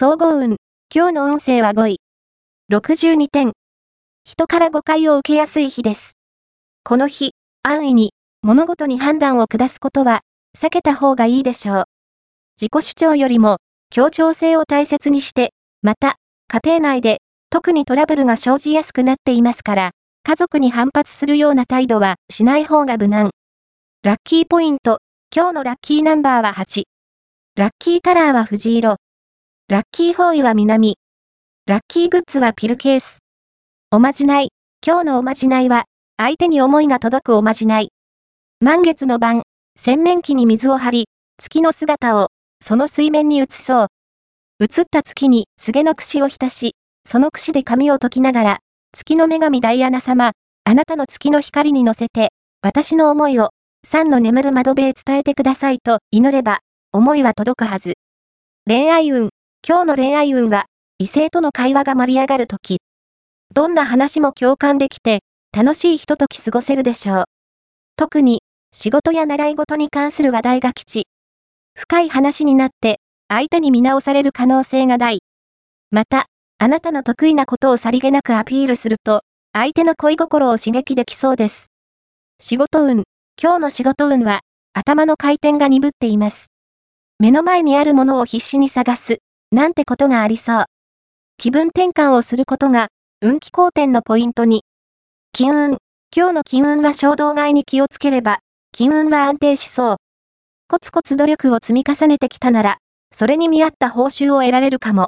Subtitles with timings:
[0.00, 0.58] 総合運。
[0.94, 2.00] 今日の運勢は5位。
[2.70, 3.50] 62点。
[4.24, 6.12] 人から誤解を受けやすい日です。
[6.84, 7.32] この日、
[7.64, 10.20] 安易に物事に判断を下すことは
[10.56, 11.84] 避けた方がいいでしょう。
[12.56, 13.56] 自己主張よりも
[13.90, 15.50] 協調性を大切にして、
[15.82, 16.14] また、
[16.46, 17.18] 家庭内で
[17.50, 19.90] 特にトラブルが生じやすくなっていますから、
[20.22, 23.32] 家族に反発するような態度はしない方が無難。
[24.04, 24.98] ラッキーポイント。
[25.34, 26.84] 今日のラッキーナンバーは8。
[27.56, 28.98] ラッキーカラーは藤色。
[29.70, 30.96] ラッキーフォーイは南。
[31.66, 33.18] ラッキーグッズはピルケース。
[33.90, 34.48] おまじない。
[34.82, 35.84] 今日のおまじないは、
[36.16, 37.90] 相手に思いが届くおまじない。
[38.60, 39.42] 満月の晩、
[39.78, 42.28] 洗面器に水を張り、月の姿を、
[42.64, 43.86] その水面に映そう。
[44.58, 46.74] 映った月に、すげの櫛を浸し、
[47.06, 48.58] その櫛で髪を解きながら、
[48.96, 50.32] 月の女神ダイアナ様、
[50.64, 52.30] あなたの月の光に乗せて、
[52.62, 53.50] 私の思いを、
[53.86, 57.96] 三の眠る窓辺へ伝えてくださいと祈れば、思いは届くはず。
[58.66, 59.28] 恋愛運。
[59.66, 60.66] 今日の恋愛運は、
[60.98, 62.78] 異性との会話が盛り上がるとき。
[63.54, 65.20] どんな話も共感できて、
[65.54, 67.24] 楽しいひととき過ごせるでしょう。
[67.96, 68.42] 特に、
[68.72, 71.06] 仕事や習い事に関する話題が吉。
[71.74, 75.20] 深い話になって、相手に見直される可能性が大。
[75.90, 76.26] また、
[76.58, 79.22] あなたの得意なことをさりげなくアピールすると、
[79.52, 81.70] 相手の恋心を刺激できそうです。
[82.40, 83.04] 仕事運。
[83.40, 84.40] 今日の仕事運は、
[84.72, 86.46] 頭の回転が鈍っています。
[87.18, 89.18] 目の前にあるものを必死に探す、
[89.50, 90.64] なんてことがありそう。
[91.38, 92.88] 気分転換をすることが、
[93.22, 94.64] 運気好転のポイントに。
[95.32, 95.78] 金運。
[96.14, 98.40] 今日の金運は衝動買いに気をつければ、
[98.72, 99.96] 金運は安定しそう。
[100.68, 102.76] コツコツ努力を積み重ねてきたなら、
[103.14, 104.96] それに見合った報酬を得られるかも。